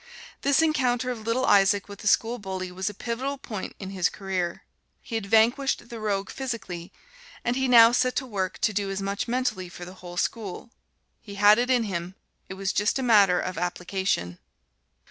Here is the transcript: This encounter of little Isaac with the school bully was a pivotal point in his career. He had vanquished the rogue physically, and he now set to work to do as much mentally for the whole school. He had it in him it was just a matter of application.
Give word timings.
This 0.41 0.63
encounter 0.63 1.11
of 1.11 1.27
little 1.27 1.45
Isaac 1.45 1.87
with 1.87 1.99
the 1.99 2.07
school 2.07 2.39
bully 2.39 2.71
was 2.71 2.89
a 2.89 2.93
pivotal 2.95 3.37
point 3.37 3.75
in 3.79 3.91
his 3.91 4.09
career. 4.09 4.63
He 5.03 5.13
had 5.13 5.27
vanquished 5.27 5.89
the 5.89 5.99
rogue 5.99 6.31
physically, 6.31 6.91
and 7.45 7.55
he 7.55 7.67
now 7.67 7.91
set 7.91 8.15
to 8.15 8.25
work 8.25 8.57
to 8.61 8.73
do 8.73 8.89
as 8.89 8.99
much 8.99 9.27
mentally 9.27 9.69
for 9.69 9.85
the 9.85 9.93
whole 10.01 10.17
school. 10.17 10.71
He 11.21 11.35
had 11.35 11.59
it 11.59 11.69
in 11.69 11.83
him 11.83 12.15
it 12.49 12.55
was 12.55 12.73
just 12.73 12.97
a 12.97 13.03
matter 13.03 13.39
of 13.39 13.59
application. 13.59 14.39